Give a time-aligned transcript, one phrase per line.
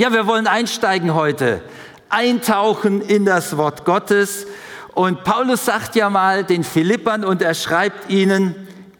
[0.00, 1.60] Ja, wir wollen einsteigen heute,
[2.08, 4.46] eintauchen in das Wort Gottes.
[4.94, 8.54] Und Paulus sagt ja mal den Philippern und er schreibt ihnen,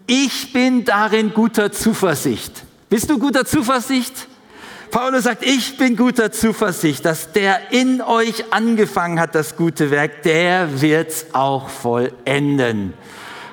[0.07, 2.53] ich bin darin guter Zuversicht.
[2.91, 4.29] Bist du guter Zuversicht?
[4.91, 10.23] Paulus sagt, ich bin guter Zuversicht, dass der in euch angefangen hat, das gute Werk,
[10.25, 12.93] der wird's auch vollenden.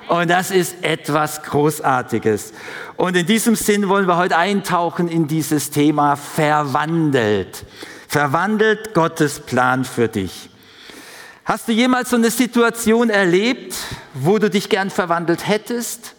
[0.07, 2.53] Und das ist etwas Großartiges.
[2.95, 7.65] Und in diesem Sinn wollen wir heute eintauchen in dieses Thema verwandelt.
[8.07, 10.49] Verwandelt Gottes Plan für dich.
[11.43, 13.75] Hast du jemals so eine Situation erlebt,
[14.13, 16.13] wo du dich gern verwandelt hättest?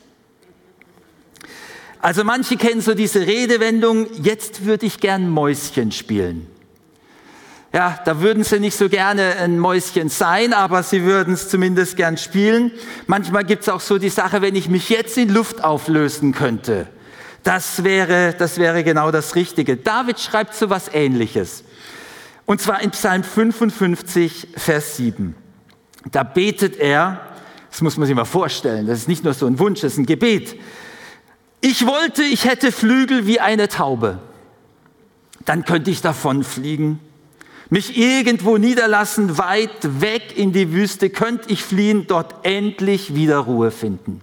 [2.01, 6.47] Also manche kennen so diese Redewendung, jetzt würde ich gern Mäuschen spielen.
[7.79, 11.97] Ja, da würden sie nicht so gerne ein Mäuschen sein, aber sie würden es zumindest
[11.97, 12.73] gern spielen.
[13.07, 16.89] Manchmal gibt es auch so die Sache, wenn ich mich jetzt in Luft auflösen könnte.
[17.45, 19.77] Das wäre, das wäre genau das Richtige.
[19.77, 21.63] David schreibt so was Ähnliches.
[22.47, 25.37] Und zwar in Psalm 55, Vers 7.
[26.11, 27.21] Da betet er,
[27.71, 29.99] das muss man sich mal vorstellen, das ist nicht nur so ein Wunsch, das ist
[29.99, 30.59] ein Gebet.
[31.61, 34.19] Ich wollte, ich hätte Flügel wie eine Taube.
[35.45, 36.99] Dann könnte ich davon fliegen.
[37.71, 43.71] Mich irgendwo niederlassen, weit weg in die Wüste, könnte ich fliehen, dort endlich wieder Ruhe
[43.71, 44.23] finden.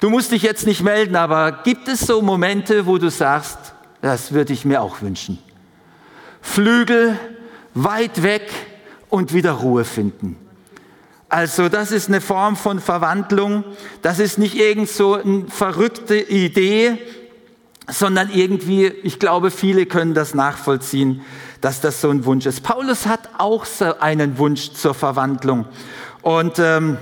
[0.00, 3.58] Du musst dich jetzt nicht melden, aber gibt es so Momente, wo du sagst,
[4.02, 5.38] das würde ich mir auch wünschen.
[6.42, 7.18] Flügel,
[7.74, 8.50] weit weg
[9.08, 10.36] und wieder Ruhe finden.
[11.28, 13.64] Also das ist eine Form von Verwandlung.
[14.02, 16.98] Das ist nicht irgend so eine verrückte Idee,
[17.88, 21.22] sondern irgendwie, ich glaube, viele können das nachvollziehen,
[21.60, 22.62] dass das so ein Wunsch ist.
[22.62, 25.66] Paulus hat auch so einen Wunsch zur Verwandlung.
[26.22, 26.98] Und ähm,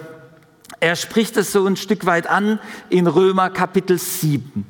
[0.80, 2.58] er spricht es so ein Stück weit an
[2.90, 4.66] in Römer Kapitel 7.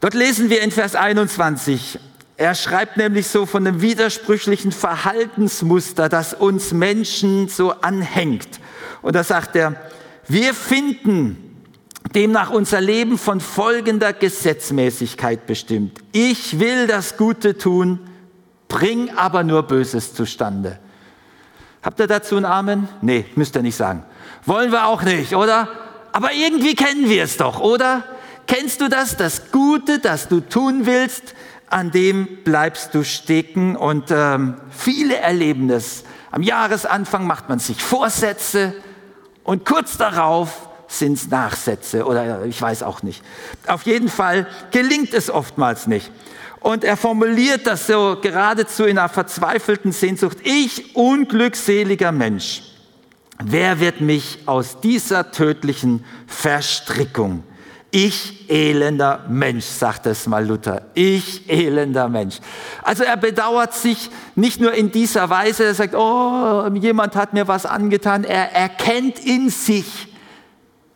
[0.00, 1.98] Dort lesen wir in Vers 21,
[2.36, 8.48] er schreibt nämlich so von einem widersprüchlichen Verhaltensmuster, das uns Menschen so anhängt.
[9.00, 9.76] Und da sagt er,
[10.26, 11.52] wir finden
[12.16, 16.00] demnach unser Leben von folgender Gesetzmäßigkeit bestimmt.
[16.10, 18.00] Ich will das Gute tun,
[18.72, 20.78] bring aber nur Böses zustande.
[21.82, 22.88] Habt ihr dazu einen Amen?
[23.02, 24.02] Nee, müsst ihr nicht sagen.
[24.46, 25.68] Wollen wir auch nicht, oder?
[26.10, 28.02] Aber irgendwie kennen wir es doch, oder?
[28.46, 29.16] Kennst du das?
[29.16, 31.34] Das Gute, das du tun willst,
[31.68, 33.76] an dem bleibst du stecken.
[33.76, 36.04] Und ähm, viele erleben das.
[36.30, 38.74] Am Jahresanfang macht man sich Vorsätze
[39.44, 43.22] und kurz darauf sind es Nachsätze oder ich weiß auch nicht.
[43.66, 46.10] Auf jeden Fall gelingt es oftmals nicht.
[46.62, 50.38] Und er formuliert das so geradezu in einer verzweifelten Sehnsucht.
[50.44, 52.62] Ich, unglückseliger Mensch,
[53.42, 57.42] wer wird mich aus dieser tödlichen Verstrickung
[57.94, 60.86] ich elender Mensch, sagt es mal Luther.
[60.94, 62.38] Ich elender Mensch.
[62.82, 67.46] Also er bedauert sich nicht nur in dieser Weise, er sagt, oh, jemand hat mir
[67.46, 68.24] was angetan.
[68.24, 70.08] Er erkennt in sich,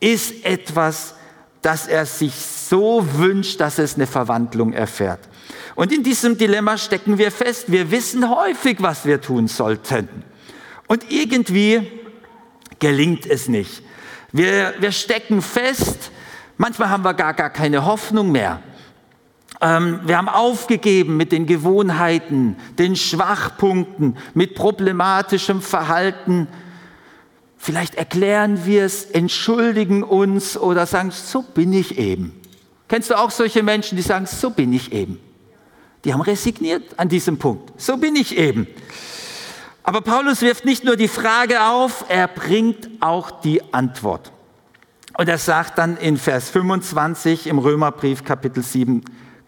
[0.01, 1.15] ist etwas,
[1.61, 5.21] das er sich so wünscht, dass es eine Verwandlung erfährt.
[5.75, 7.71] Und in diesem Dilemma stecken wir fest.
[7.73, 10.09] Wir wissen häufig, was wir tun sollten.
[10.87, 11.91] Und irgendwie
[12.79, 13.83] gelingt es nicht.
[14.33, 16.11] Wir, wir stecken fest,
[16.59, 18.63] Manchmal haben wir gar, gar keine Hoffnung mehr.
[19.61, 26.49] Ähm, wir haben aufgegeben mit den Gewohnheiten, den Schwachpunkten, mit problematischem Verhalten.
[27.59, 32.41] Vielleicht erklären wir es, entschuldigen uns oder sagen, so bin ich eben.
[32.89, 35.21] Kennst du auch solche Menschen, die sagen, so bin ich eben?
[36.07, 37.81] Die haben resigniert an diesem Punkt.
[37.83, 38.69] So bin ich eben.
[39.83, 44.31] Aber Paulus wirft nicht nur die Frage auf, er bringt auch die Antwort.
[45.19, 49.03] Und er sagt dann in Vers 25 im Römerbrief Kapitel 7,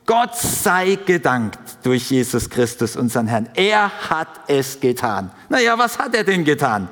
[0.04, 3.48] Gott sei gedankt durch Jesus Christus, unseren Herrn.
[3.54, 5.30] Er hat es getan.
[5.48, 6.88] Naja, was hat er denn getan?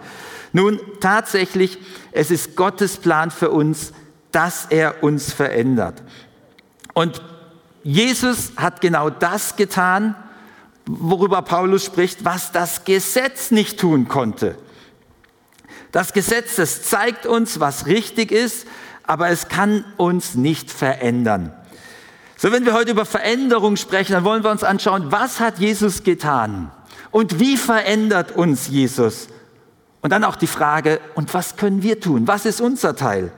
[0.52, 1.78] Nun, tatsächlich,
[2.12, 3.92] es ist Gottes Plan für uns,
[4.30, 6.04] dass er uns verändert.
[6.94, 7.20] Und
[7.86, 10.16] Jesus hat genau das getan,
[10.86, 14.58] worüber Paulus spricht, was das Gesetz nicht tun konnte.
[15.92, 18.66] Das Gesetz, das zeigt uns, was richtig ist,
[19.04, 21.52] aber es kann uns nicht verändern.
[22.36, 26.02] So, wenn wir heute über Veränderung sprechen, dann wollen wir uns anschauen, was hat Jesus
[26.02, 26.72] getan
[27.12, 29.28] und wie verändert uns Jesus?
[30.00, 32.26] Und dann auch die Frage, und was können wir tun?
[32.26, 33.30] Was ist unser Teil?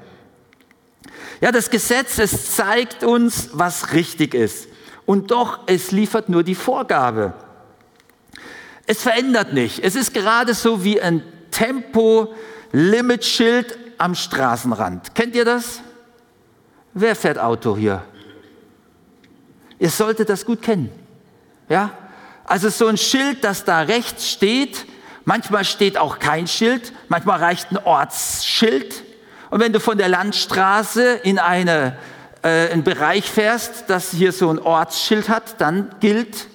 [1.41, 4.67] Ja, das Gesetz, es zeigt uns, was richtig ist.
[5.07, 7.33] Und doch, es liefert nur die Vorgabe.
[8.87, 9.85] Es verändert nicht.
[9.85, 15.15] Es ist gerade so wie ein Tempo-Limit-Schild am Straßenrand.
[15.15, 15.81] Kennt ihr das?
[16.95, 18.03] Wer fährt Auto hier?
[19.79, 20.91] Ihr solltet das gut kennen.
[21.69, 21.93] Ja?
[22.45, 24.87] Also so ein Schild, das da rechts steht,
[25.25, 29.05] manchmal steht auch kein Schild, manchmal reicht ein Ortsschild.
[29.51, 31.97] Und wenn du von der Landstraße in eine,
[32.43, 36.49] äh, einen Bereich fährst, das hier so ein Ortsschild hat, dann gilt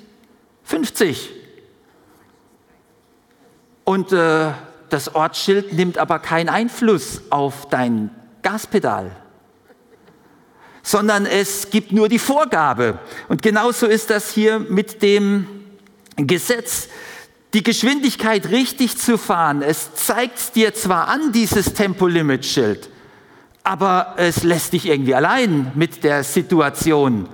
[0.63, 1.31] 50.
[3.83, 4.51] Und äh,
[4.89, 8.11] das Ortsschild nimmt aber keinen Einfluss auf dein
[8.43, 9.11] Gaspedal,
[10.83, 12.99] sondern es gibt nur die Vorgabe.
[13.27, 15.47] Und genauso ist das hier mit dem
[16.15, 16.89] Gesetz.
[17.53, 22.89] Die Geschwindigkeit richtig zu fahren, es zeigt dir zwar an, dieses Tempolimit-Schild,
[23.63, 27.29] aber es lässt dich irgendwie allein mit der Situation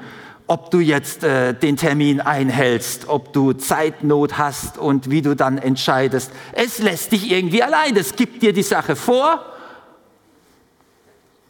[0.50, 5.60] ob du jetzt äh, den Termin einhältst, ob du Zeitnot hast und wie du dann
[5.60, 6.31] entscheidest.
[6.54, 7.95] Es lässt dich irgendwie allein.
[7.95, 9.45] Es gibt dir die Sache vor.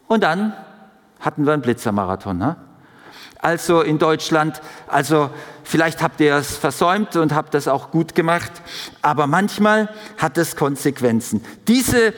[0.07, 0.53] Und dann
[1.21, 2.37] hatten wir einen Blitzermarathon.
[2.37, 2.57] Ne?
[3.37, 5.29] Also in Deutschland, also
[5.69, 8.51] vielleicht habt ihr es versäumt und habt das auch gut gemacht,
[9.01, 11.43] aber manchmal hat es Konsequenzen.
[11.67, 12.13] Diese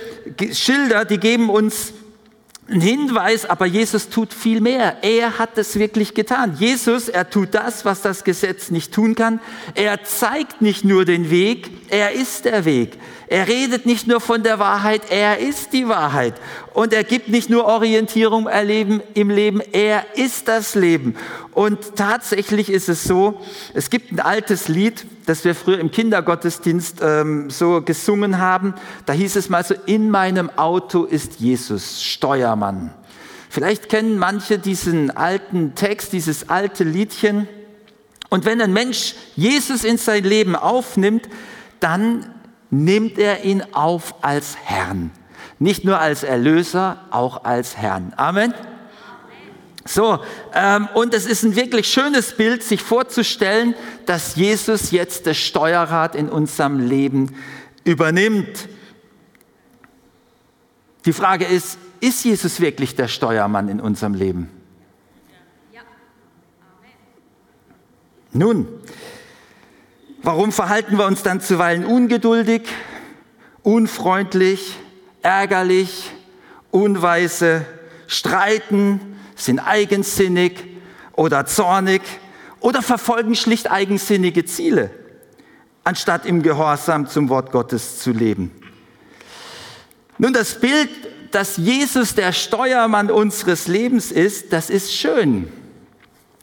[0.53, 1.93] Schilder, die geben uns
[2.69, 5.03] ein Hinweis, aber Jesus tut viel mehr.
[5.03, 6.55] Er hat es wirklich getan.
[6.57, 9.41] Jesus, er tut das, was das Gesetz nicht tun kann.
[9.75, 12.97] Er zeigt nicht nur den Weg, er ist der Weg.
[13.27, 16.35] Er redet nicht nur von der Wahrheit, er ist die Wahrheit.
[16.73, 18.47] Und er gibt nicht nur Orientierung
[19.13, 21.15] im Leben, er ist das Leben.
[21.51, 23.41] Und tatsächlich ist es so,
[23.73, 28.73] es gibt ein altes Lied, das wir früher im Kindergottesdienst ähm, so gesungen haben.
[29.05, 32.93] Da hieß es mal so, in meinem Auto ist Jesus Steuermann.
[33.49, 37.49] Vielleicht kennen manche diesen alten Text, dieses alte Liedchen.
[38.29, 41.27] Und wenn ein Mensch Jesus in sein Leben aufnimmt,
[41.81, 42.33] dann
[42.69, 45.11] nimmt er ihn auf als Herrn.
[45.59, 48.13] Nicht nur als Erlöser, auch als Herrn.
[48.15, 48.53] Amen.
[49.85, 50.19] So,
[50.53, 53.75] ähm, und es ist ein wirklich schönes Bild, sich vorzustellen,
[54.05, 57.35] dass Jesus jetzt das Steuerrad in unserem Leben
[57.83, 58.69] übernimmt.
[61.05, 64.49] Die Frage ist, ist Jesus wirklich der Steuermann in unserem Leben?
[65.73, 65.81] Ja.
[68.33, 68.67] Nun,
[70.23, 72.61] Warum verhalten wir uns dann zuweilen ungeduldig,
[73.63, 74.77] unfreundlich,
[75.23, 76.11] ärgerlich,
[76.69, 77.65] unweise,
[78.05, 80.63] streiten, sind eigensinnig
[81.13, 82.03] oder zornig
[82.59, 84.91] oder verfolgen schlicht eigensinnige Ziele,
[85.83, 88.51] anstatt im Gehorsam zum Wort Gottes zu leben?
[90.19, 90.89] Nun, das Bild,
[91.31, 95.51] dass Jesus der Steuermann unseres Lebens ist, das ist schön.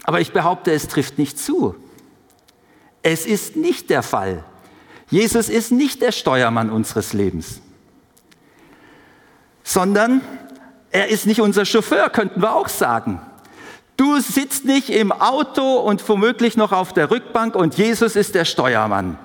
[0.03, 1.77] Aber ich behaupte, es trifft nicht zu.
[3.11, 4.45] Es ist nicht der Fall.
[5.09, 7.63] Jesus ist nicht der Steuermann unseres Lebens,
[9.65, 10.21] sondern
[10.91, 13.19] er ist nicht unser Chauffeur, könnten wir auch sagen.
[13.97, 18.45] Du sitzt nicht im Auto und womöglich noch auf der Rückbank und Jesus ist der
[18.45, 19.19] Steuermann.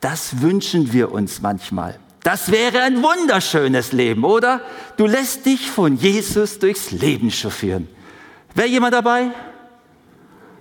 [0.00, 1.98] Das wünschen wir uns manchmal.
[2.22, 4.60] Das wäre ein wunderschönes Leben, oder?
[4.96, 7.88] Du lässt dich von Jesus durchs Leben chauffieren.
[8.54, 9.32] Wäre jemand dabei?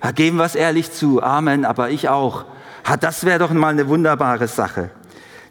[0.04, 1.22] Ja, geben wir es ehrlich zu.
[1.22, 2.46] Amen, aber ich auch.
[2.86, 4.90] Ha, das wäre doch mal eine wunderbare Sache.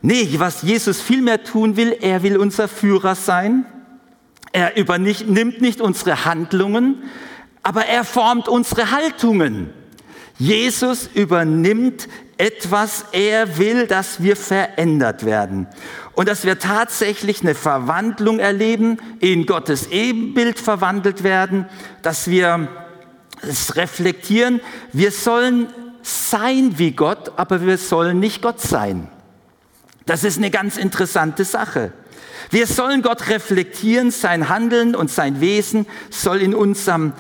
[0.02, 3.64] Nee, was Jesus vielmehr tun will, er will unser Führer sein.
[4.52, 7.04] Er übernimmt nicht unsere Handlungen,
[7.62, 9.70] aber er formt unsere Haltungen.
[10.38, 15.68] Jesus übernimmt etwas, er will, dass wir verändert werden
[16.14, 21.66] und dass wir tatsächlich eine Verwandlung erleben, in Gottes Ebenbild verwandelt werden,
[22.02, 22.68] dass wir
[23.42, 24.60] es reflektieren.
[24.92, 25.68] Wir sollen
[26.02, 29.08] sein wie Gott, aber wir sollen nicht Gott sein.
[30.06, 31.92] Das ist eine ganz interessante Sache.
[32.50, 37.12] Wir sollen Gott reflektieren, sein Handeln und sein Wesen soll in unserem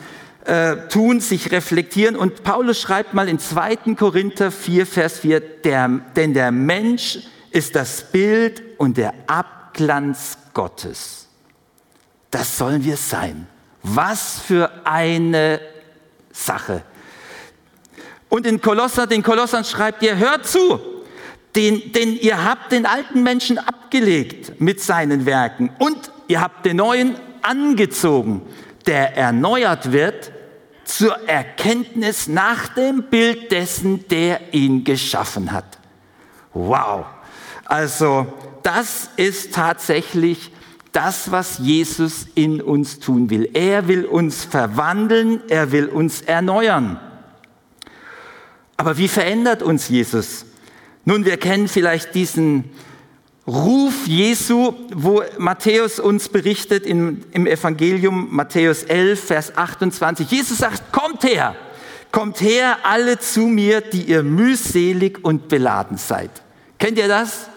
[0.44, 2.16] äh, Tun sich reflektieren.
[2.16, 3.94] Und Paulus schreibt mal in 2.
[3.96, 7.20] Korinther 4, Vers 4, der, denn der Mensch
[7.50, 11.28] ist das Bild und der Abglanz Gottes.
[12.30, 13.46] Das sollen wir sein.
[13.82, 15.60] Was für eine
[16.32, 16.82] Sache.
[18.32, 20.80] Und in Kolosser, den Kolossern schreibt ihr, hört zu,
[21.54, 26.78] den, denn ihr habt den alten Menschen abgelegt mit seinen Werken und ihr habt den
[26.78, 28.40] neuen angezogen,
[28.86, 30.32] der erneuert wird
[30.84, 35.76] zur Erkenntnis nach dem Bild dessen, der ihn geschaffen hat.
[36.54, 37.04] Wow.
[37.66, 40.50] Also das ist tatsächlich
[40.92, 43.50] das, was Jesus in uns tun will.
[43.52, 46.98] Er will uns verwandeln, er will uns erneuern.
[48.76, 50.46] Aber wie verändert uns Jesus?
[51.04, 52.70] Nun, wir kennen vielleicht diesen
[53.46, 60.30] Ruf Jesu, wo Matthäus uns berichtet im, im Evangelium, Matthäus 11, Vers 28.
[60.30, 61.56] Jesus sagt, kommt her,
[62.12, 66.30] Kommt her alle zu mir, die ihr mühselig und beladen seid.
[66.78, 67.48] Kennt ihr das?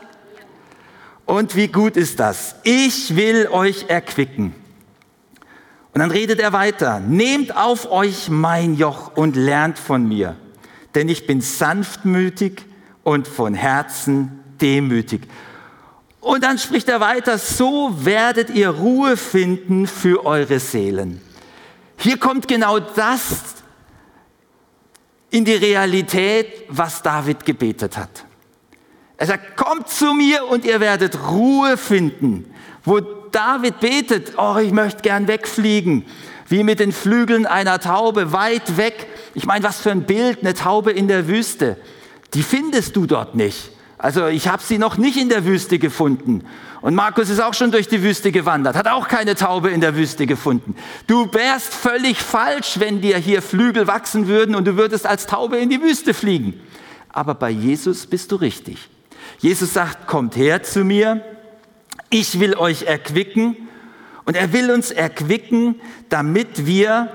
[1.26, 2.56] Und wie gut ist das?
[2.64, 4.56] Ich will euch erquicken.
[5.94, 7.02] Und dann redet er weiter.
[7.02, 10.38] Nehmt auf euch mein Joch und lernt von mir,
[10.96, 12.64] denn ich bin sanftmütig
[13.04, 15.22] und von Herzen demütig.
[16.22, 21.22] Und dann spricht er weiter, so werdet ihr Ruhe finden für eure Seelen.
[21.98, 23.56] Hier kommt genau das
[25.30, 28.26] in die Realität, was David gebetet hat.
[29.18, 32.52] Er sagt, kommt zu mir und ihr werdet Ruhe finden.
[32.84, 36.06] Wo David betet, oh, ich möchte gern wegfliegen,
[36.48, 39.08] wie mit den Flügeln einer Taube, weit weg.
[39.36, 41.78] Ich meine, was für ein Bild, eine Taube in der Wüste.
[42.34, 43.70] Die findest du dort nicht.
[43.98, 46.44] Also ich habe sie noch nicht in der Wüste gefunden.
[46.82, 49.96] Und Markus ist auch schon durch die Wüste gewandert, hat auch keine Taube in der
[49.96, 50.76] Wüste gefunden.
[51.08, 55.58] Du wärst völlig falsch, wenn dir hier Flügel wachsen würden und du würdest als Taube
[55.58, 56.60] in die Wüste fliegen.
[57.10, 58.90] Aber bei Jesus bist du richtig.
[59.40, 61.22] Jesus sagt, kommt her zu mir,
[62.10, 63.58] ich will euch erquicken.
[64.26, 67.10] Und er will uns erquicken, damit wir,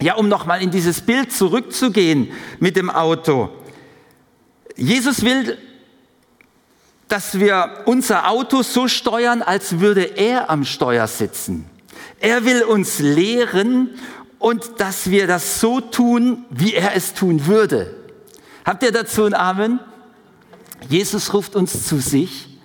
[0.00, 3.50] ja, um nochmal in dieses Bild zurückzugehen mit dem Auto.
[4.76, 5.58] Jesus will,
[7.08, 11.64] dass wir unser Auto so steuern, als würde er am Steuer sitzen.
[12.20, 13.90] Er will uns lehren
[14.38, 17.96] und dass wir das so tun, wie er es tun würde.
[18.64, 19.80] Habt ihr dazu ein Amen?
[20.88, 22.58] Jesus ruft uns zu sich.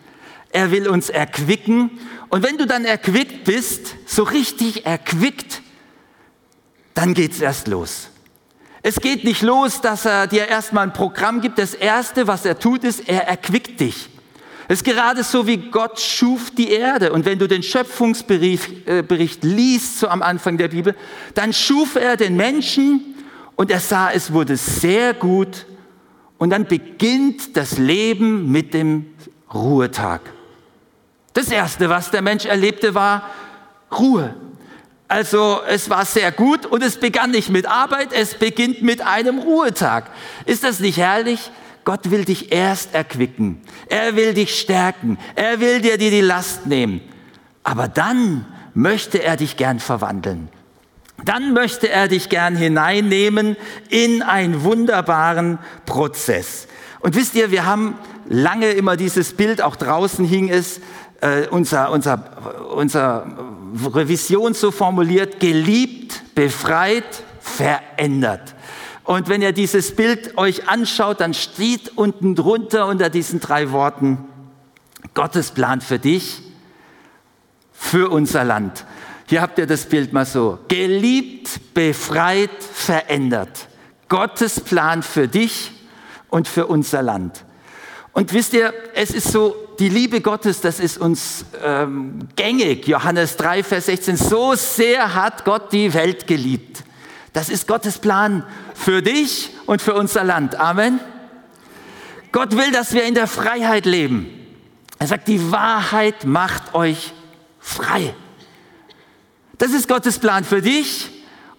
[0.52, 1.90] Er will uns erquicken.
[2.30, 5.63] Und wenn du dann erquickt bist, so richtig erquickt,
[6.94, 8.10] dann geht's erst los.
[8.82, 11.58] Es geht nicht los, dass er dir erstmal ein Programm gibt.
[11.58, 14.10] Das erste, was er tut, ist, er erquickt dich.
[14.68, 17.14] Es ist gerade so, wie Gott schuf die Erde.
[17.14, 19.04] Und wenn du den Schöpfungsbericht äh,
[19.42, 20.96] liest, so am Anfang der Bibel,
[21.34, 23.16] dann schuf er den Menschen
[23.56, 25.66] und er sah, es wurde sehr gut
[26.38, 29.06] und dann beginnt das Leben mit dem
[29.54, 30.22] Ruhetag.
[31.34, 33.30] Das Erste, was der Mensch erlebte, war
[33.92, 34.36] Ruhe.
[35.14, 39.38] Also es war sehr gut und es begann nicht mit Arbeit, es beginnt mit einem
[39.38, 40.10] Ruhetag.
[40.48, 41.52] Ist das nicht herrlich?
[41.86, 43.62] Gott will dich erst erquicken.
[43.90, 45.20] Er will dich stärken.
[45.36, 47.00] Er will dir die Last nehmen.
[47.62, 50.50] Aber dann möchte er dich gern verwandeln
[51.26, 53.56] dann möchte er dich gern hineinnehmen
[53.88, 56.68] in einen wunderbaren Prozess.
[57.00, 57.96] Und wisst ihr, wir haben
[58.28, 60.82] lange immer dieses Bild, auch draußen hing es,
[61.24, 63.26] äh, unser, unser, unser
[63.94, 68.54] Revision so formuliert, geliebt, befreit, verändert.
[69.06, 74.18] Und wenn ihr dieses Bild euch anschaut, dann steht unten drunter unter diesen drei Worten
[75.14, 76.42] Gottes Plan für dich,
[77.72, 78.86] für unser Land.
[79.28, 80.60] Hier habt ihr das Bild mal so.
[80.68, 83.68] Geliebt, befreit, verändert.
[84.10, 85.72] Gottes Plan für dich
[86.30, 87.46] und für unser Land.
[88.12, 92.88] Und wisst ihr, es ist so, die Liebe Gottes, das ist uns ähm, gängig.
[92.88, 94.18] Johannes 3, Vers 16.
[94.18, 96.84] So sehr hat Gott die Welt geliebt.
[97.34, 100.56] Das ist Gottes Plan für dich und für unser Land.
[100.56, 101.00] Amen.
[102.32, 104.28] Gott will, dass wir in der Freiheit leben.
[105.00, 107.14] Er sagt, die Wahrheit macht euch
[107.60, 108.14] frei.
[109.58, 111.10] Das ist Gottes Plan für dich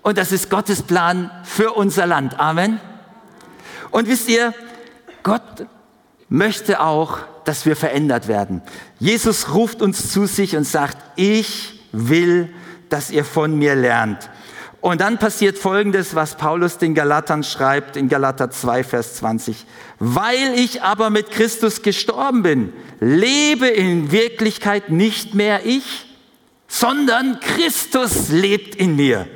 [0.03, 2.39] und das ist Gottes Plan für unser Land.
[2.39, 2.81] Amen.
[3.91, 4.53] Und wisst ihr,
[5.23, 5.67] Gott
[6.29, 8.63] möchte auch, dass wir verändert werden.
[8.99, 12.53] Jesus ruft uns zu sich und sagt, ich will,
[12.89, 14.31] dass ihr von mir lernt.
[14.81, 19.65] Und dann passiert Folgendes, was Paulus den Galatern schreibt, in Galater 2, Vers 20.
[19.99, 26.05] Weil ich aber mit Christus gestorben bin, lebe in Wirklichkeit nicht mehr ich,
[26.69, 29.27] sondern Christus lebt in mir.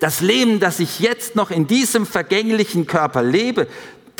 [0.00, 3.68] Das Leben, das ich jetzt noch in diesem vergänglichen Körper lebe,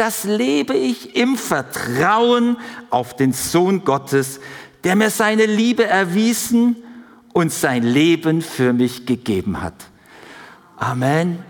[0.01, 2.57] das lebe ich im Vertrauen
[2.89, 4.41] auf den Sohn Gottes,
[4.83, 6.77] der mir seine Liebe erwiesen
[7.35, 9.75] und sein Leben für mich gegeben hat.
[10.79, 11.41] Amen.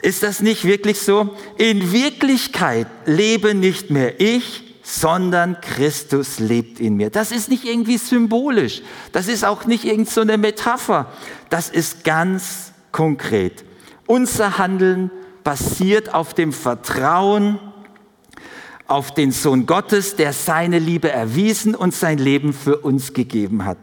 [0.00, 1.36] Ist das nicht wirklich so?
[1.56, 7.10] In Wirklichkeit lebe nicht mehr ich, sondern Christus lebt in mir.
[7.10, 8.82] Das ist nicht irgendwie symbolisch.
[9.12, 11.12] Das ist auch nicht irgend so eine Metapher.
[11.48, 13.64] Das ist ganz konkret.
[14.08, 15.12] Unser Handeln
[15.44, 17.58] basiert auf dem Vertrauen
[18.92, 23.78] auf den Sohn Gottes, der seine Liebe erwiesen und sein Leben für uns gegeben hat.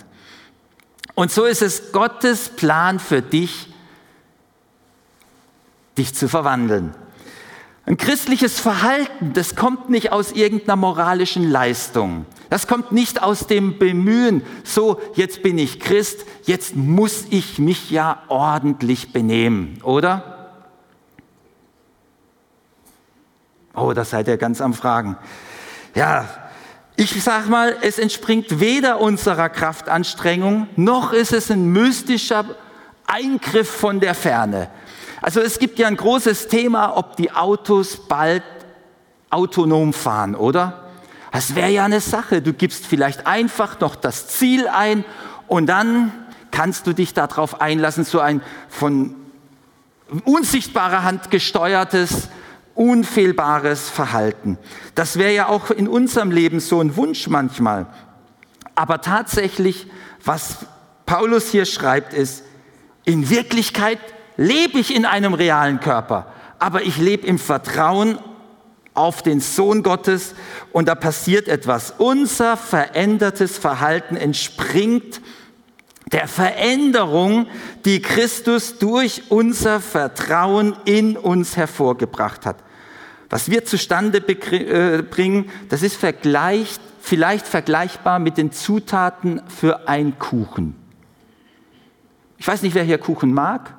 [1.16, 3.74] Und so ist es Gottes Plan für dich,
[5.98, 6.94] dich zu verwandeln.
[7.86, 12.28] Ein christliches Verhalten, das kommt nicht aus irgendeiner moralischen Leistung.
[12.51, 17.89] Das kommt nicht aus dem Bemühen, so jetzt bin ich Christ, jetzt muss ich mich
[17.89, 20.38] ja ordentlich benehmen, oder?
[23.79, 25.17] Oh, da seid ihr ganz am Fragen.
[25.95, 26.25] Ja,
[26.98, 32.43] ich sag mal, es entspringt weder unserer Kraftanstrengung, noch ist es ein mystischer
[33.07, 34.69] Eingriff von der Ferne.
[35.21, 38.43] Also es gibt ja ein großes Thema, ob die Autos bald
[39.29, 40.89] autonom fahren, oder?
[41.31, 42.41] Das wäre ja eine Sache.
[42.41, 45.05] Du gibst vielleicht einfach noch das Ziel ein
[45.48, 46.12] und dann
[46.51, 49.15] kannst du dich darauf einlassen, so ein von
[50.25, 52.27] unsichtbarer Hand gesteuertes
[52.79, 54.57] unfehlbares Verhalten.
[54.95, 57.88] Das wäre ja auch in unserem Leben so ein Wunsch manchmal.
[58.74, 59.88] Aber tatsächlich,
[60.24, 60.59] was
[61.05, 62.45] Paulus hier schreibt, ist,
[63.03, 64.00] in Wirklichkeit
[64.38, 68.17] lebe ich in einem realen Körper, aber ich lebe im Vertrauen
[68.93, 70.33] auf den Sohn Gottes
[70.71, 71.93] und da passiert etwas.
[71.98, 75.19] Unser verändertes Verhalten entspringt
[76.13, 77.48] der Veränderung,
[77.83, 82.63] die Christus durch unser Vertrauen in uns hervorgebracht hat.
[83.29, 90.17] Was wir zustande äh, bringen, das ist vergleicht, vielleicht vergleichbar mit den Zutaten für einen
[90.17, 90.75] Kuchen.
[92.38, 93.74] Ich weiß nicht, wer hier Kuchen mag.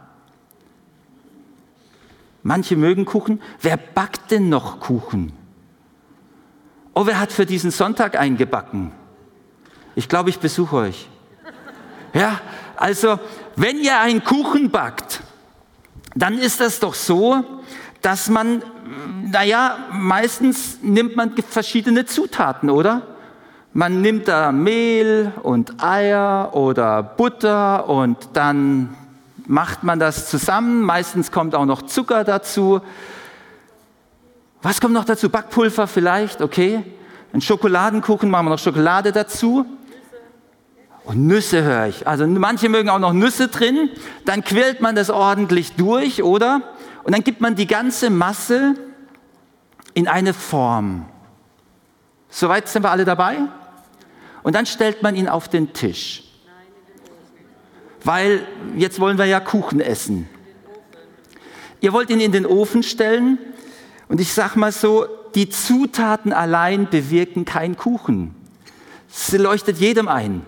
[2.43, 3.43] Manche mögen Kuchen.
[3.61, 5.33] Wer backt denn noch Kuchen?
[6.95, 8.93] Oh, wer hat für diesen Sonntag eingebacken?
[9.95, 11.09] Ich glaube, ich besuche euch.
[12.13, 12.41] Ja,
[12.77, 13.19] also,
[13.57, 15.21] wenn ihr einen Kuchen backt,
[16.15, 17.45] dann ist das doch so,
[18.03, 18.63] dass man
[19.31, 23.03] naja, meistens nimmt man verschiedene Zutaten, oder?
[23.73, 28.97] Man nimmt da Mehl und Eier oder Butter und dann
[29.47, 30.83] macht man das zusammen.
[30.83, 32.81] Meistens kommt auch noch Zucker dazu.
[34.63, 35.31] Was kommt noch dazu?
[35.31, 36.83] Backpulver vielleicht, okay.
[37.33, 39.65] Ein Schokoladenkuchen machen wir noch Schokolade dazu.
[41.05, 42.07] Und Nüsse höre ich.
[42.09, 43.91] Also manche mögen auch noch Nüsse drin.
[44.25, 46.63] Dann quillt man das ordentlich durch, oder?
[47.03, 48.75] Und dann gibt man die ganze Masse
[49.95, 51.07] in eine Form.
[52.29, 53.39] Soweit sind wir alle dabei?
[54.43, 56.25] Und dann stellt man ihn auf den Tisch.
[58.05, 60.29] Weil jetzt wollen wir ja Kuchen essen.
[61.81, 63.39] Ihr wollt ihn in den Ofen stellen
[64.09, 68.35] und ich sag mal so, die Zutaten allein bewirken keinen Kuchen.
[69.11, 70.43] Es leuchtet jedem ein.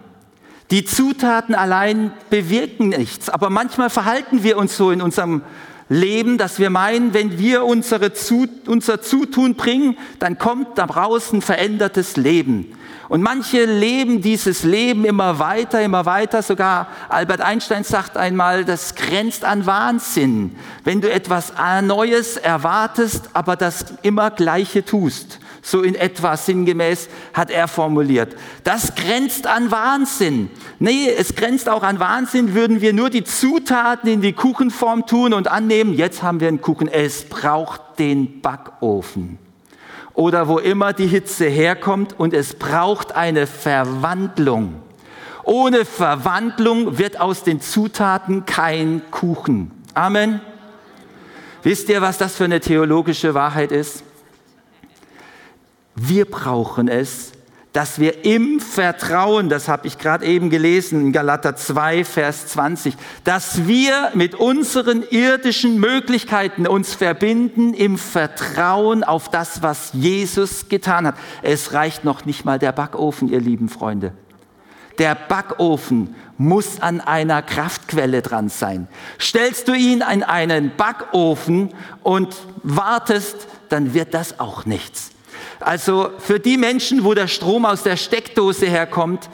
[0.71, 5.43] Die Zutaten allein bewirken nichts, aber manchmal verhalten wir uns so in unserem
[5.92, 11.42] leben, dass wir meinen, wenn wir unsere Zu, unser Zutun bringen, dann kommt daraus ein
[11.42, 12.74] verändertes Leben.
[13.09, 16.40] Und manche leben dieses Leben immer weiter, immer weiter.
[16.40, 21.52] Sogar Albert Einstein sagt einmal, das grenzt an Wahnsinn, wenn du etwas
[21.83, 25.40] Neues erwartest, aber das immer Gleiche tust.
[25.64, 28.35] So in etwa sinngemäß hat er formuliert.
[28.64, 30.51] Das grenzt an Wahnsinn.
[30.81, 35.33] Nee, es grenzt auch an Wahnsinn, würden wir nur die Zutaten in die Kuchenform tun
[35.33, 36.88] und annehmen, jetzt haben wir einen Kuchen.
[36.88, 39.38] Es braucht den Backofen.
[40.14, 44.83] Oder wo immer die Hitze herkommt und es braucht eine Verwandlung.
[45.44, 49.70] Ohne Verwandlung wird aus den Zutaten kein Kuchen.
[49.94, 50.40] Amen.
[51.62, 54.03] Wisst ihr, was das für eine theologische Wahrheit ist?
[55.94, 57.33] Wir brauchen es,
[57.72, 62.94] dass wir im Vertrauen, das habe ich gerade eben gelesen in Galater 2, Vers 20,
[63.24, 71.07] dass wir mit unseren irdischen Möglichkeiten uns verbinden im Vertrauen auf das, was Jesus getan
[71.07, 71.14] hat.
[71.40, 74.12] Es reicht noch nicht mal der Backofen, ihr lieben Freunde.
[74.98, 78.88] Der Backofen muss an einer Kraftquelle dran sein.
[79.18, 85.12] Stellst du ihn in einen Backofen und wartest, dann wird das auch nichts.
[85.61, 89.28] Also für die Menschen, wo der Strom aus der Steckdose herkommt,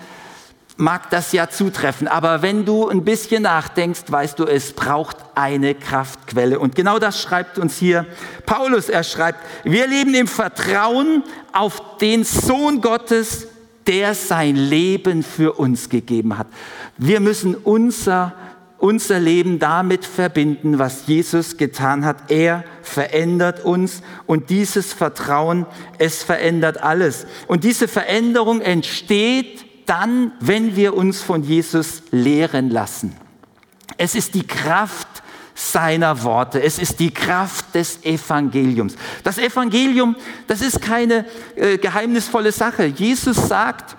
[0.79, 2.09] mag das ja zutreffen.
[2.09, 6.59] Aber wenn du ein bisschen nachdenkst, weißt du, es braucht eine Kraftquelle.
[6.59, 8.07] Und genau das schreibt uns hier
[8.47, 8.89] Paulus.
[8.89, 13.49] Er schreibt, wir leben im Vertrauen auf den Sohn Gottes,
[13.87, 16.47] der sein Leben für uns gegeben hat.
[16.97, 18.35] Wir müssen unser
[18.79, 22.31] unser Leben damit verbinden, was Jesus getan hat.
[22.31, 25.67] Er verändert uns und dieses Vertrauen,
[25.99, 27.27] es verändert alles.
[27.49, 33.17] Und diese Veränderung entsteht dann, wenn wir uns von Jesus lehren lassen.
[33.97, 35.09] Es ist die Kraft
[35.59, 36.63] seiner Worte.
[36.63, 38.95] Es ist die Kraft des Evangeliums.
[39.25, 40.15] Das Evangelium,
[40.47, 41.25] das ist keine
[41.57, 42.85] äh, geheimnisvolle Sache.
[42.85, 43.97] Jesus sagt,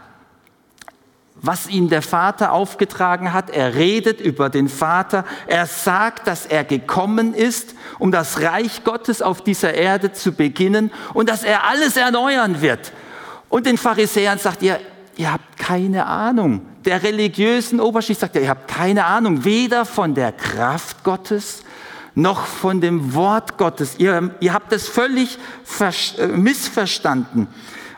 [1.42, 3.50] was ihm der Vater aufgetragen hat.
[3.50, 5.26] Er redet über den Vater.
[5.48, 10.92] Er sagt, dass er gekommen ist, um das Reich Gottes auf dieser Erde zu beginnen
[11.14, 12.92] und dass er alles erneuern wird.
[13.50, 14.80] Und den Pharisäern sagt er,
[15.16, 16.62] ihr habt keine Ahnung.
[16.86, 21.64] Der religiösen Oberschicht sagt er, ihr habt keine Ahnung, weder von der Kraft Gottes
[22.16, 23.96] noch von dem Wort Gottes.
[23.98, 25.38] Ihr, ihr habt es völlig
[25.80, 27.48] äh, missverstanden.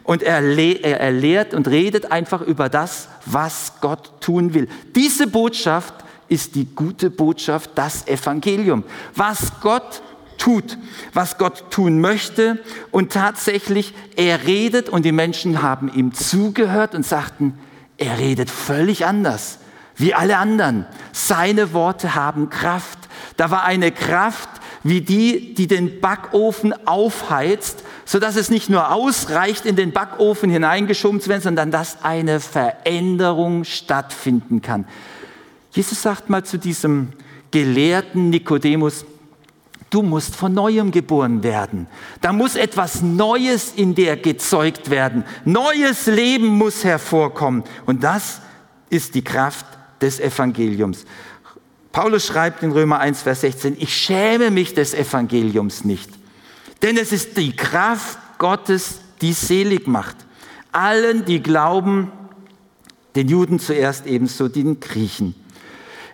[0.03, 4.67] Und er, er, er lehrt und redet einfach über das, was Gott tun will.
[4.95, 5.93] Diese Botschaft
[6.27, 8.83] ist die gute Botschaft, das Evangelium.
[9.15, 10.01] Was Gott
[10.37, 10.77] tut,
[11.13, 12.59] was Gott tun möchte.
[12.89, 17.59] Und tatsächlich, er redet und die Menschen haben ihm zugehört und sagten,
[17.97, 19.59] er redet völlig anders
[19.95, 20.85] wie alle anderen.
[21.11, 22.97] Seine Worte haben Kraft.
[23.37, 24.49] Da war eine Kraft
[24.83, 30.49] wie die, die den Backofen aufheizt, so dass es nicht nur ausreicht, in den Backofen
[30.49, 34.85] hineingeschoben zu werden, sondern dass eine Veränderung stattfinden kann.
[35.71, 37.09] Jesus sagt mal zu diesem
[37.51, 39.05] Gelehrten Nikodemus,
[39.89, 41.87] du musst von neuem geboren werden.
[42.21, 45.23] Da muss etwas Neues in dir gezeugt werden.
[45.45, 47.63] Neues Leben muss hervorkommen.
[47.85, 48.41] Und das
[48.89, 49.65] ist die Kraft
[50.01, 51.05] des Evangeliums.
[51.91, 56.09] Paulus schreibt in Römer 1, Vers 16, ich schäme mich des Evangeliums nicht,
[56.81, 60.17] denn es ist die Kraft Gottes, die selig macht.
[60.71, 62.11] Allen, die glauben,
[63.15, 65.35] den Juden zuerst ebenso den Griechen.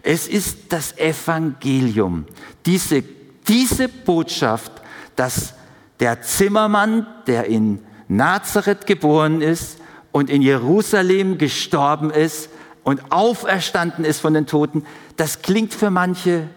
[0.04, 2.26] Es ist das Evangelium,
[2.66, 3.04] diese,
[3.48, 4.72] diese Botschaft,
[5.16, 5.54] dass
[6.00, 9.80] der Zimmermann, der in Nazareth geboren ist
[10.12, 12.50] und in Jerusalem gestorben ist,
[12.88, 14.86] und auferstanden ist von den Toten,
[15.18, 16.48] das klingt für manche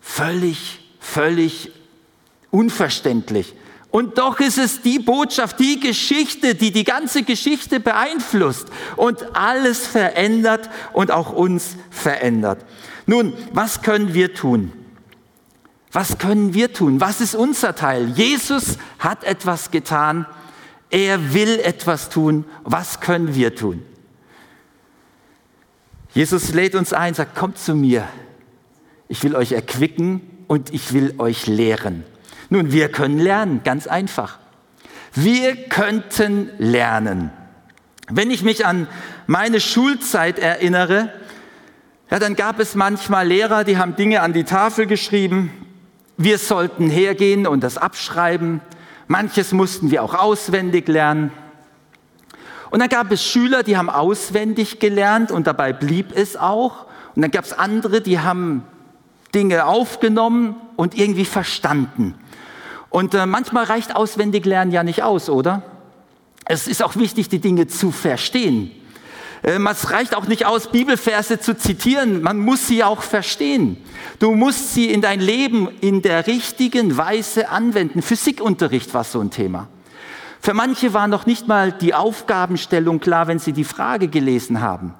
[0.00, 1.70] völlig, völlig
[2.50, 3.54] unverständlich.
[3.90, 9.86] Und doch ist es die Botschaft, die Geschichte, die die ganze Geschichte beeinflusst und alles
[9.86, 12.64] verändert und auch uns verändert.
[13.06, 14.72] Nun, was können wir tun?
[15.90, 17.00] Was können wir tun?
[17.00, 18.10] Was ist unser Teil?
[18.10, 20.24] Jesus hat etwas getan.
[20.88, 22.44] Er will etwas tun.
[22.62, 23.82] Was können wir tun?
[26.12, 28.06] Jesus lädt uns ein, sagt, kommt zu mir.
[29.08, 32.04] Ich will euch erquicken und ich will euch lehren.
[32.50, 34.38] Nun, wir können lernen, ganz einfach.
[35.14, 37.30] Wir könnten lernen.
[38.10, 38.88] Wenn ich mich an
[39.26, 41.12] meine Schulzeit erinnere,
[42.10, 45.52] ja, dann gab es manchmal Lehrer, die haben Dinge an die Tafel geschrieben.
[46.16, 48.60] Wir sollten hergehen und das abschreiben.
[49.06, 51.30] Manches mussten wir auch auswendig lernen.
[52.70, 56.86] Und dann gab es Schüler, die haben auswendig gelernt und dabei blieb es auch.
[57.14, 58.64] Und dann gab es andere, die haben
[59.34, 62.14] Dinge aufgenommen und irgendwie verstanden.
[62.90, 65.62] Und äh, manchmal reicht auswendig lernen ja nicht aus, oder?
[66.44, 68.72] Es ist auch wichtig, die Dinge zu verstehen.
[69.42, 73.76] Äh, es reicht auch nicht aus, Bibelverse zu zitieren, man muss sie auch verstehen.
[74.18, 78.02] Du musst sie in dein Leben in der richtigen Weise anwenden.
[78.02, 79.68] Physikunterricht war so ein Thema.
[80.40, 84.94] Für manche war noch nicht mal die Aufgabenstellung klar, wenn sie die Frage gelesen haben.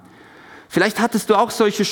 [0.68, 1.85] Vielleicht hattest du auch solche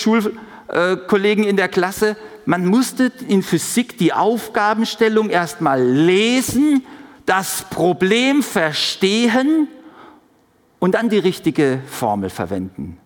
[0.68, 2.16] Schulkollegen in der Klasse.
[2.44, 6.84] Man musste in Physik die Aufgabenstellung erstmal lesen,
[7.26, 9.68] das Problem verstehen
[10.78, 12.98] und dann die richtige Formel verwenden.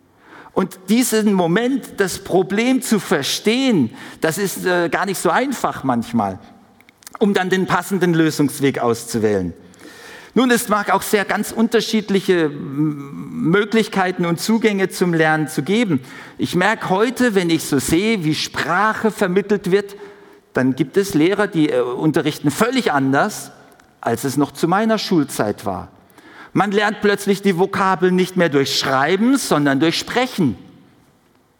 [0.54, 6.38] Und diesen Moment, das Problem zu verstehen, das ist äh, gar nicht so einfach manchmal,
[7.18, 9.54] um dann den passenden Lösungsweg auszuwählen.
[10.34, 16.00] Nun, es mag auch sehr ganz unterschiedliche Möglichkeiten und Zugänge zum Lernen zu geben.
[16.38, 19.94] Ich merke heute, wenn ich so sehe, wie Sprache vermittelt wird,
[20.54, 23.52] dann gibt es Lehrer, die äh, unterrichten völlig anders,
[24.00, 25.88] als es noch zu meiner Schulzeit war.
[26.54, 30.56] Man lernt plötzlich die Vokabeln nicht mehr durch Schreiben, sondern durch Sprechen.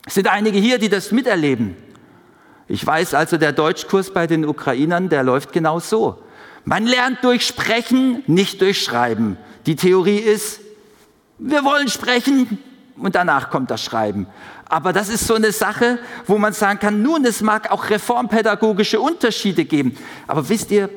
[0.07, 1.77] Es sind einige hier, die das miterleben.
[2.69, 6.19] Ich weiß also, der Deutschkurs bei den Ukrainern, der läuft genau so.
[6.65, 9.37] Man lernt durch Sprechen, nicht durch Schreiben.
[9.67, 10.61] Die Theorie ist,
[11.39, 12.59] wir wollen sprechen
[12.97, 14.27] und danach kommt das Schreiben.
[14.67, 19.01] Aber das ist so eine Sache, wo man sagen kann, nun, es mag auch reformpädagogische
[19.01, 19.97] Unterschiede geben.
[20.27, 20.89] Aber wisst ihr,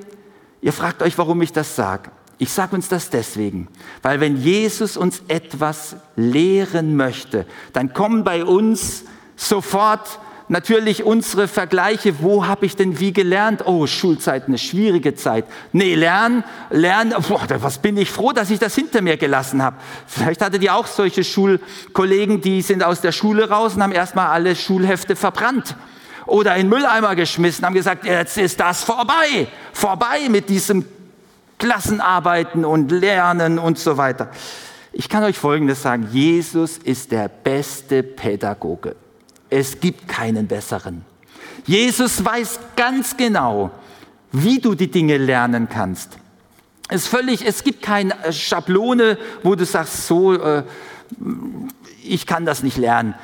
[0.62, 2.12] ihr fragt euch, warum ich das sage.
[2.38, 3.68] Ich sage uns das deswegen,
[4.02, 9.06] weil wenn Jesus uns etwas lehren möchte, dann kommen bei uns
[9.38, 13.66] sofort natürlich unsere Vergleiche, wo habe ich denn wie gelernt?
[13.66, 15.46] Oh, Schulzeit, eine schwierige Zeit.
[15.72, 19.78] Nee, lernen, lernen, boah, was bin ich froh, dass ich das hinter mir gelassen habe.
[20.08, 24.28] Vielleicht hattet ihr auch solche Schulkollegen, die sind aus der Schule raus und haben erstmal
[24.28, 25.76] alle Schulhefte verbrannt
[26.26, 30.86] oder in Mülleimer geschmissen, haben gesagt, jetzt ist das vorbei, vorbei mit diesem
[31.58, 34.30] Klassenarbeiten und Lernen und so weiter.
[34.92, 38.96] Ich kann euch Folgendes sagen, Jesus ist der beste Pädagoge.
[39.50, 41.06] Es gibt keinen besseren.
[41.66, 43.72] Jesus weiß ganz genau,
[44.32, 46.18] wie du die Dinge lernen kannst.
[46.90, 50.64] Es, völlig, es gibt keine Schablone, wo du sagst, so, äh,
[52.04, 53.16] ich kann das nicht lernen.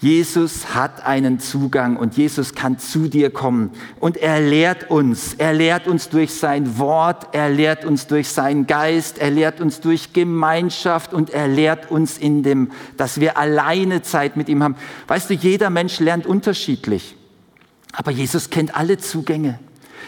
[0.00, 5.34] Jesus hat einen Zugang und Jesus kann zu dir kommen und er lehrt uns.
[5.34, 9.80] Er lehrt uns durch sein Wort, er lehrt uns durch seinen Geist, er lehrt uns
[9.80, 14.76] durch Gemeinschaft und er lehrt uns in dem, dass wir alleine Zeit mit ihm haben.
[15.06, 17.14] Weißt du, jeder Mensch lernt unterschiedlich,
[17.92, 19.58] aber Jesus kennt alle Zugänge.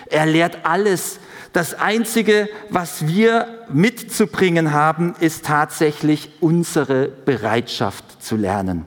[0.06, 1.20] Er lehrt alles.
[1.52, 8.86] Das Einzige, was wir mitzubringen haben, ist tatsächlich unsere Bereitschaft zu lernen.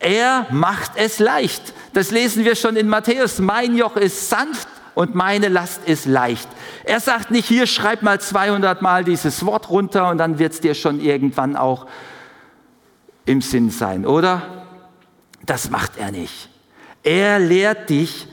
[0.00, 1.74] Er macht es leicht.
[1.92, 3.38] Das lesen wir schon in Matthäus.
[3.38, 6.48] Mein Joch ist sanft und meine Last ist leicht.
[6.84, 10.60] Er sagt nicht, hier schreib mal 200 Mal dieses Wort runter und dann wird es
[10.60, 11.86] dir schon irgendwann auch
[13.26, 14.64] im Sinn sein, oder?
[15.44, 16.48] Das macht er nicht.
[17.02, 18.26] Er lehrt dich,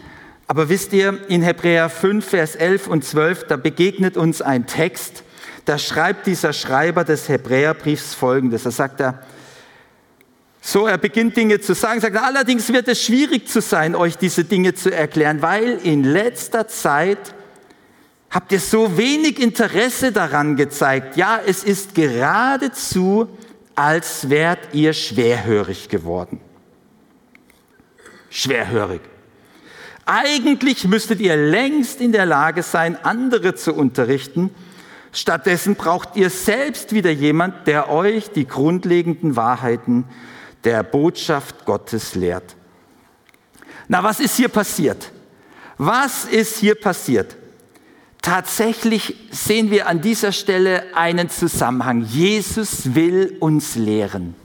[0.47, 5.23] aber wisst ihr, in Hebräer 5, Vers 11 und 12, da begegnet uns ein Text,
[5.65, 8.63] da schreibt dieser Schreiber des Hebräerbriefs folgendes.
[8.63, 9.21] Da sagt er,
[10.69, 14.43] so, er beginnt Dinge zu sagen, sagt, allerdings wird es schwierig zu sein, euch diese
[14.43, 17.34] Dinge zu erklären, weil in letzter Zeit
[18.30, 21.15] habt ihr so wenig Interesse daran gezeigt.
[21.15, 23.30] Ja, es ist geradezu,
[23.75, 26.41] als wärt ihr schwerhörig geworden.
[28.30, 28.99] Schwerhörig.
[30.06, 34.49] Eigentlich müsstet ihr längst in der Lage sein, andere zu unterrichten.
[35.13, 40.03] Stattdessen braucht ihr selbst wieder jemand, der euch die grundlegenden Wahrheiten
[40.63, 42.55] der Botschaft Gottes lehrt.
[43.87, 45.11] Na, was ist hier passiert?
[45.77, 47.37] Was ist hier passiert?
[48.21, 52.01] Tatsächlich sehen wir an dieser Stelle einen Zusammenhang.
[52.01, 54.35] Jesus will uns lehren.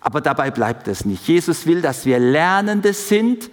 [0.00, 1.26] Aber dabei bleibt es nicht.
[1.26, 3.50] Jesus will, dass wir Lernende sind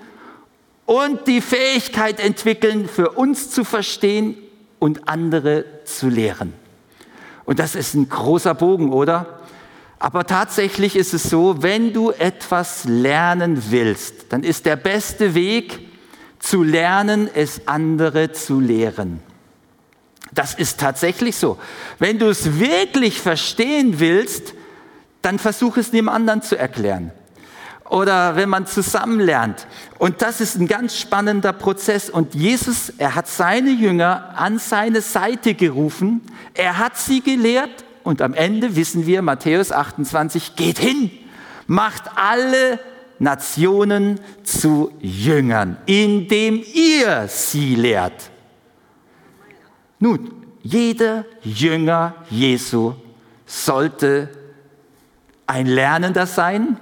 [0.86, 4.36] und die Fähigkeit entwickeln, für uns zu verstehen
[4.80, 6.54] und andere zu lehren.
[7.46, 9.40] Und das ist ein großer Bogen, oder?
[10.04, 15.80] Aber tatsächlich ist es so, wenn du etwas lernen willst, dann ist der beste Weg
[16.40, 19.22] zu lernen, es andere zu lehren.
[20.34, 21.58] Das ist tatsächlich so.
[22.00, 24.54] Wenn du es wirklich verstehen willst,
[25.22, 27.14] dann versuch es dem anderen zu erklären.
[27.90, 29.68] Oder wenn man zusammen lernt.
[30.00, 32.10] Und das ist ein ganz spannender Prozess.
[32.10, 36.20] Und Jesus, er hat seine Jünger an seine Seite gerufen.
[36.56, 41.12] Er hat sie gelehrt und am Ende wissen wir, Matthäus 28, geht hin,
[41.68, 42.80] macht alle
[43.20, 48.30] Nationen zu Jüngern, indem ihr sie lehrt.
[50.00, 52.94] Nun, jeder Jünger Jesu
[53.46, 54.30] sollte
[55.48, 56.78] ein Lernender sein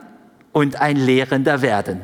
[0.52, 2.02] und ein Lehrender werden.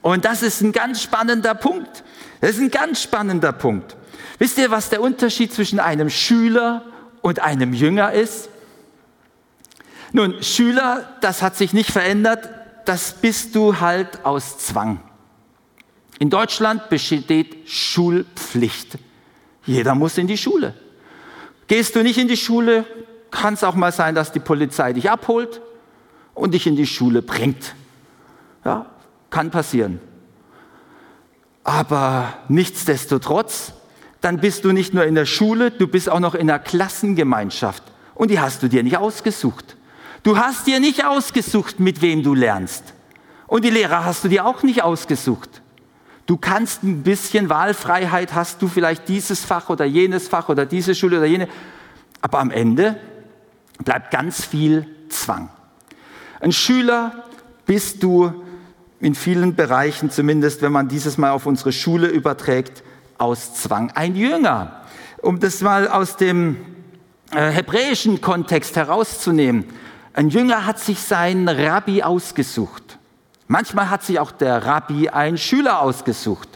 [0.00, 2.04] Und das ist ein ganz spannender Punkt.
[2.40, 3.96] Das ist ein ganz spannender Punkt.
[4.38, 6.84] Wisst ihr, was der Unterschied zwischen einem Schüler
[7.22, 8.50] und einem Jünger ist?
[10.12, 12.50] Nun, Schüler, das hat sich nicht verändert,
[12.84, 15.00] das bist du halt aus Zwang.
[16.18, 18.98] In Deutschland besteht Schulpflicht.
[19.64, 20.74] Jeder muss in die Schule.
[21.66, 22.84] Gehst du nicht in die Schule,
[23.30, 25.62] kann es auch mal sein, dass die Polizei dich abholt
[26.34, 27.74] und dich in die Schule bringt.
[28.64, 28.86] Ja,
[29.30, 30.00] kann passieren.
[31.64, 33.72] Aber nichtsdestotrotz
[34.22, 37.82] dann bist du nicht nur in der Schule, du bist auch noch in der Klassengemeinschaft.
[38.14, 39.76] Und die hast du dir nicht ausgesucht.
[40.22, 42.94] Du hast dir nicht ausgesucht, mit wem du lernst.
[43.48, 45.60] Und die Lehrer hast du dir auch nicht ausgesucht.
[46.26, 50.94] Du kannst ein bisschen Wahlfreiheit, hast du vielleicht dieses Fach oder jenes Fach oder diese
[50.94, 51.48] Schule oder jene.
[52.20, 52.96] Aber am Ende
[53.84, 55.50] bleibt ganz viel Zwang.
[56.40, 57.24] Ein Schüler
[57.66, 58.32] bist du
[59.00, 62.84] in vielen Bereichen, zumindest wenn man dieses mal auf unsere Schule überträgt,
[63.22, 63.92] aus Zwang.
[63.92, 64.82] Ein Jünger,
[65.18, 66.56] um das mal aus dem
[67.30, 69.64] äh, hebräischen Kontext herauszunehmen,
[70.12, 72.98] ein Jünger hat sich seinen Rabbi ausgesucht.
[73.46, 76.48] Manchmal hat sich auch der Rabbi einen Schüler ausgesucht.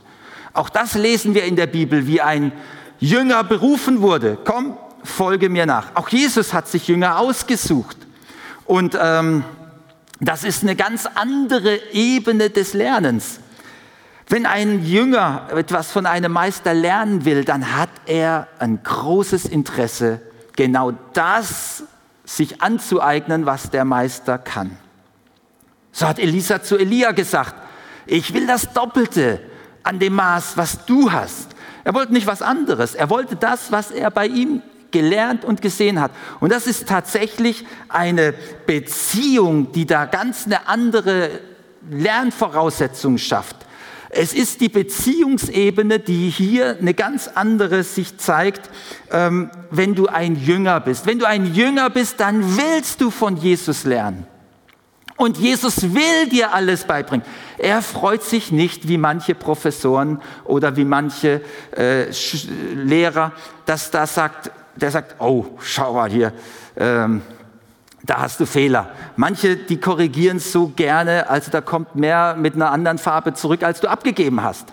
[0.52, 2.50] Auch das lesen wir in der Bibel, wie ein
[2.98, 4.36] Jünger berufen wurde.
[4.44, 5.94] Komm, folge mir nach.
[5.94, 7.96] Auch Jesus hat sich Jünger ausgesucht.
[8.64, 9.44] Und ähm,
[10.18, 13.38] das ist eine ganz andere Ebene des Lernens.
[14.28, 20.20] Wenn ein Jünger etwas von einem Meister lernen will, dann hat er ein großes Interesse,
[20.56, 21.84] genau das
[22.24, 24.76] sich anzueignen, was der Meister kann.
[25.92, 27.54] So hat Elisa zu Elia gesagt,
[28.04, 29.40] ich will das Doppelte
[29.84, 31.50] an dem Maß, was du hast.
[31.84, 34.60] Er wollte nicht was anderes, er wollte das, was er bei ihm
[34.90, 36.10] gelernt und gesehen hat.
[36.40, 38.34] Und das ist tatsächlich eine
[38.66, 41.30] Beziehung, die da ganz eine andere
[41.88, 43.65] Lernvoraussetzung schafft.
[44.18, 48.70] Es ist die Beziehungsebene, die hier eine ganz andere sich zeigt,
[49.10, 51.06] ähm, wenn du ein Jünger bist.
[51.06, 54.26] Wenn du ein Jünger bist, dann willst du von Jesus lernen.
[55.16, 57.26] Und Jesus will dir alles beibringen.
[57.58, 61.42] Er freut sich nicht wie manche Professoren oder wie manche
[61.76, 62.06] äh,
[62.74, 63.32] Lehrer,
[63.66, 66.32] dass da sagt, der sagt, oh, schau mal hier,
[66.76, 67.22] ähm,
[68.06, 68.90] da hast du Fehler.
[69.16, 73.80] Manche, die korrigieren so gerne, also da kommt mehr mit einer anderen Farbe zurück, als
[73.80, 74.72] du abgegeben hast.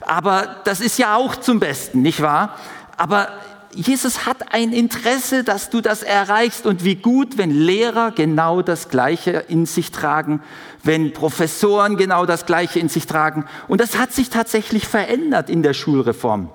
[0.00, 2.56] Aber das ist ja auch zum Besten, nicht wahr?
[2.96, 3.28] Aber
[3.74, 6.66] Jesus hat ein Interesse, dass du das erreichst.
[6.66, 10.42] Und wie gut, wenn Lehrer genau das Gleiche in sich tragen,
[10.82, 13.46] wenn Professoren genau das Gleiche in sich tragen.
[13.68, 16.50] Und das hat sich tatsächlich verändert in der Schulreform.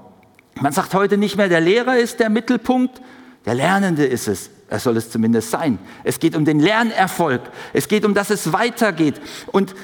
[0.61, 3.01] Man sagt heute nicht mehr, der Lehrer ist der Mittelpunkt,
[3.45, 4.51] der Lernende ist es.
[4.69, 5.79] Er soll es zumindest sein.
[6.03, 7.41] Es geht um den Lernerfolg.
[7.73, 9.21] Es geht um, dass es weitergeht.
[9.47, 9.75] Und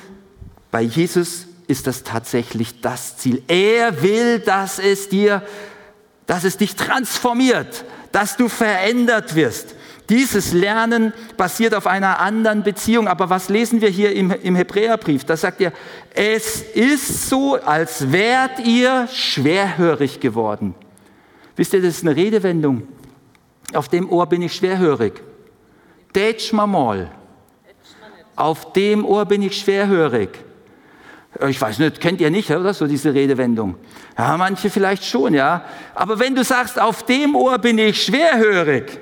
[0.71, 3.41] bei Jesus ist das tatsächlich das Ziel.
[3.47, 5.43] Er will, dass es dir
[6.25, 9.75] dass es dich transformiert, dass du verändert wirst.
[10.09, 13.07] Dieses Lernen basiert auf einer anderen Beziehung.
[13.07, 15.23] Aber was lesen wir hier im, im Hebräerbrief?
[15.23, 15.71] Da sagt er,
[16.13, 20.75] es ist so, als wärt ihr schwerhörig geworden.
[21.55, 22.87] Wisst ihr, das ist eine Redewendung.
[23.73, 25.21] Auf dem Ohr bin ich schwerhörig.
[26.13, 27.11] Detsch mal.
[28.35, 30.29] Auf dem Ohr bin ich schwerhörig.
[31.47, 32.73] Ich weiß nicht, kennt ihr nicht, oder?
[32.73, 33.75] So diese Redewendung.
[34.17, 35.65] Ja, manche vielleicht schon, ja.
[35.95, 38.99] Aber wenn du sagst, auf dem Ohr bin ich schwerhörig,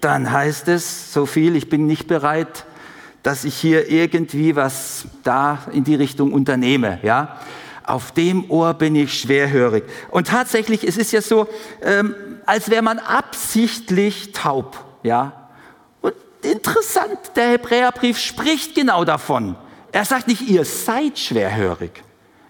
[0.00, 2.64] dann heißt es so viel, ich bin nicht bereit,
[3.22, 7.38] dass ich hier irgendwie was da in die Richtung unternehme, ja.
[7.84, 9.84] Auf dem Ohr bin ich schwerhörig.
[10.10, 11.48] Und tatsächlich, es ist ja so,
[11.82, 12.14] ähm,
[12.48, 15.50] als wäre man absichtlich taub, ja.
[16.00, 19.54] Und interessant, der Hebräerbrief spricht genau davon.
[19.92, 22.02] Er sagt nicht, ihr seid schwerhörig.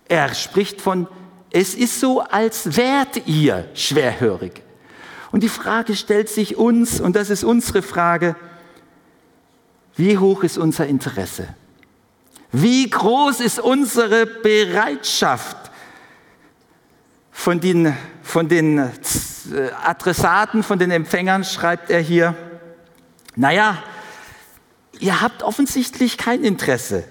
[0.07, 1.09] Er spricht von,
[1.51, 4.63] es ist so, als wärt ihr schwerhörig.
[5.33, 8.37] Und die Frage stellt sich uns, und das ist unsere Frage,
[9.97, 11.49] wie hoch ist unser Interesse?
[12.53, 15.68] Wie groß ist unsere Bereitschaft?
[17.49, 18.91] Von den, von den äh,
[19.83, 22.35] Adressaten, von den Empfängern schreibt er hier,
[23.37, 23.83] naja,
[25.01, 27.05] ihr habt offensichtlich kein Interesse.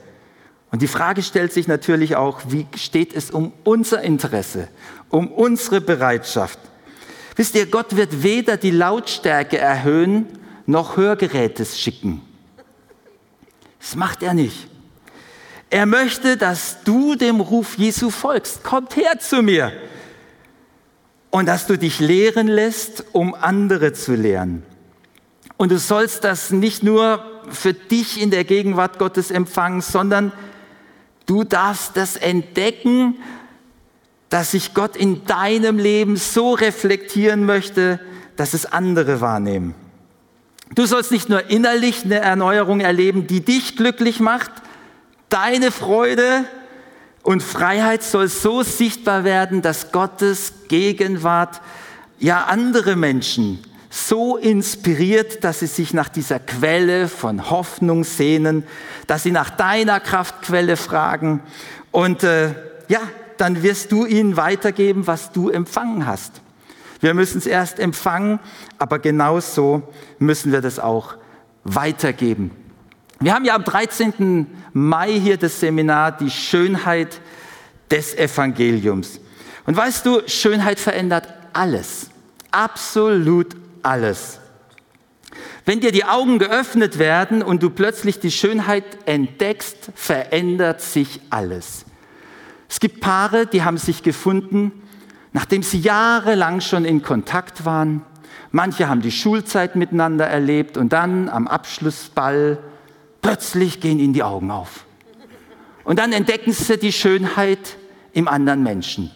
[0.69, 4.67] Und die Frage stellt sich natürlich auch, wie steht es um unser Interesse,
[5.09, 6.59] um unsere Bereitschaft?
[7.35, 10.27] Wisst ihr, Gott wird weder die Lautstärke erhöhen,
[10.67, 12.21] noch Hörgeräte schicken.
[13.79, 14.67] Das macht er nicht.
[15.71, 18.63] Er möchte, dass du dem Ruf Jesu folgst.
[18.63, 19.73] Kommt her zu mir.
[21.29, 24.63] Und dass du dich lehren lässt, um andere zu lehren.
[25.57, 30.31] Und du sollst das nicht nur für dich in der Gegenwart Gottes empfangen, sondern
[31.27, 33.17] Du darfst das entdecken,
[34.29, 37.99] dass sich Gott in deinem Leben so reflektieren möchte,
[38.37, 39.75] dass es andere wahrnehmen.
[40.73, 44.51] Du sollst nicht nur innerlich eine Erneuerung erleben, die dich glücklich macht,
[45.29, 46.45] deine Freude
[47.27, 51.59] und Freiheit soll so sichtbar werden, dass Gottes Gegenwart
[52.19, 53.59] ja andere Menschen
[53.89, 58.63] so inspiriert, dass sie sich nach dieser Quelle von Hoffnung sehnen,
[59.07, 61.41] dass sie nach deiner Kraftquelle fragen
[61.91, 62.55] und äh,
[62.87, 63.01] ja,
[63.35, 66.39] dann wirst du ihnen weitergeben, was du empfangen hast.
[67.01, 68.39] Wir müssen es erst empfangen,
[68.79, 69.83] aber genauso
[70.17, 71.15] müssen wir das auch
[71.65, 72.51] weitergeben.
[73.19, 74.45] Wir haben ja am 13.
[74.73, 77.19] Mai hier das Seminar Die Schönheit
[77.89, 79.19] des Evangeliums.
[79.65, 82.11] Und weißt du, Schönheit verändert alles.
[82.51, 84.39] Absolut alles.
[85.65, 91.85] Wenn dir die Augen geöffnet werden und du plötzlich die Schönheit entdeckst, verändert sich alles.
[92.69, 94.71] Es gibt Paare, die haben sich gefunden,
[95.33, 98.03] nachdem sie jahrelang schon in Kontakt waren.
[98.51, 102.59] Manche haben die Schulzeit miteinander erlebt und dann am Abschlussball
[103.21, 104.85] plötzlich gehen ihnen die Augen auf.
[105.83, 107.77] Und dann entdecken sie die Schönheit
[108.13, 109.11] im anderen Menschen.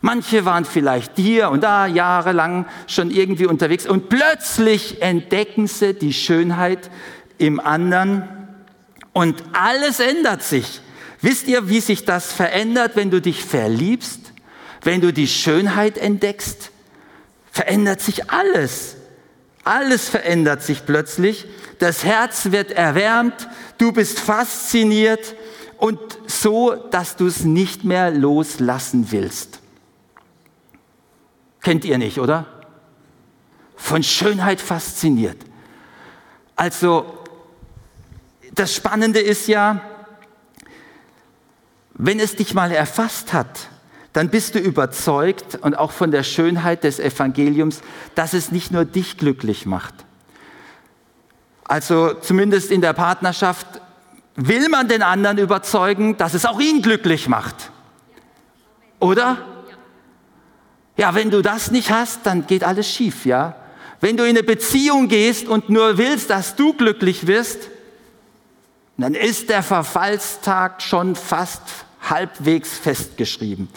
[0.00, 6.12] Manche waren vielleicht hier und da jahrelang schon irgendwie unterwegs und plötzlich entdecken sie die
[6.12, 6.90] Schönheit
[7.38, 8.28] im anderen
[9.12, 10.80] und alles ändert sich.
[11.20, 14.32] Wisst ihr, wie sich das verändert, wenn du dich verliebst,
[14.82, 16.70] wenn du die Schönheit entdeckst?
[17.50, 18.97] Verändert sich alles.
[19.68, 21.44] Alles verändert sich plötzlich.
[21.78, 25.36] Das Herz wird erwärmt, du bist fasziniert
[25.76, 29.60] und so, dass du es nicht mehr loslassen willst.
[31.60, 32.46] Kennt ihr nicht, oder?
[33.76, 35.36] Von Schönheit fasziniert.
[36.56, 37.18] Also,
[38.54, 39.82] das Spannende ist ja,
[41.92, 43.68] wenn es dich mal erfasst hat,
[44.12, 47.82] dann bist du überzeugt und auch von der Schönheit des Evangeliums,
[48.14, 49.94] dass es nicht nur dich glücklich macht.
[51.64, 53.66] Also zumindest in der Partnerschaft
[54.34, 57.70] will man den anderen überzeugen, dass es auch ihn glücklich macht.
[59.00, 59.38] Oder?
[60.96, 63.54] Ja, wenn du das nicht hast, dann geht alles schief, ja?
[64.00, 67.68] Wenn du in eine Beziehung gehst und nur willst, dass du glücklich wirst,
[68.96, 71.62] dann ist der Verfallstag schon fast
[72.00, 73.68] halbwegs festgeschrieben.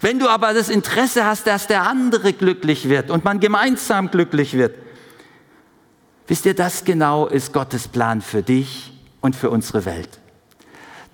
[0.00, 4.54] Wenn du aber das Interesse hast, dass der andere glücklich wird und man gemeinsam glücklich
[4.54, 4.74] wird,
[6.26, 10.08] wisst ihr, das genau ist Gottes Plan für dich und für unsere Welt.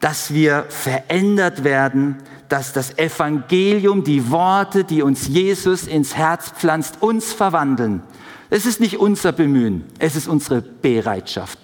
[0.00, 7.00] Dass wir verändert werden, dass das Evangelium, die Worte, die uns Jesus ins Herz pflanzt,
[7.00, 8.02] uns verwandeln.
[8.50, 11.58] Es ist nicht unser Bemühen, es ist unsere Bereitschaft.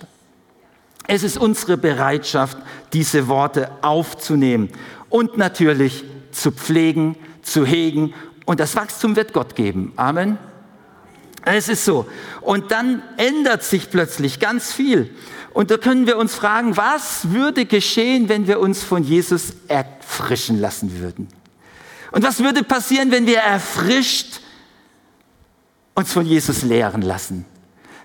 [1.08, 2.58] Es ist unsere Bereitschaft,
[2.92, 4.68] diese Worte aufzunehmen
[5.08, 8.12] und natürlich zu pflegen, zu hegen.
[8.44, 9.94] Und das Wachstum wird Gott geben.
[9.96, 10.38] Amen.
[11.46, 12.06] Es ist so.
[12.42, 15.10] Und dann ändert sich plötzlich ganz viel.
[15.54, 20.60] Und da können wir uns fragen, was würde geschehen, wenn wir uns von Jesus erfrischen
[20.60, 21.26] lassen würden?
[22.12, 24.40] Und was würde passieren, wenn wir erfrischt
[25.94, 27.46] uns von Jesus lehren lassen?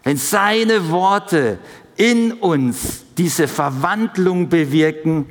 [0.04, 1.60] Wenn seine Worte
[1.96, 5.28] in uns diese Verwandlung bewirken,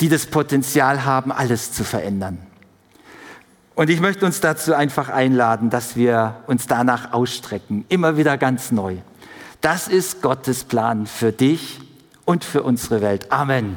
[0.00, 2.38] die das Potenzial haben, alles zu verändern.
[3.74, 8.70] Und ich möchte uns dazu einfach einladen, dass wir uns danach ausstrecken, immer wieder ganz
[8.70, 8.96] neu.
[9.60, 11.80] Das ist Gottes Plan für dich
[12.24, 13.30] und für unsere Welt.
[13.32, 13.76] Amen.